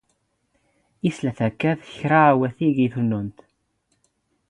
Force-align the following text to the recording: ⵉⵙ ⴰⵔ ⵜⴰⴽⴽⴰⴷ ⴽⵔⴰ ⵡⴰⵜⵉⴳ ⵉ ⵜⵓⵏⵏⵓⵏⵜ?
ⵉⵙ 1.09 1.17
ⴰⵔ 1.27 1.31
ⵜⴰⴽⴽⴰⴷ 1.37 1.79
ⴽⵔⴰ 1.95 2.21
ⵡⴰⵜⵉⴳ 2.41 2.71
ⵉ 2.83 2.85
ⵜⵓⵏⵏⵓⵏⵜ? 2.93 3.37